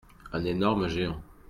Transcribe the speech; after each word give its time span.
Un 0.33 0.45
énorme 0.45 0.87
géant. 0.87 1.21